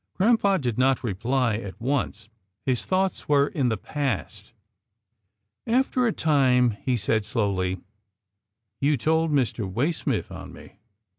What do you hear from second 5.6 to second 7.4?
After a time, he said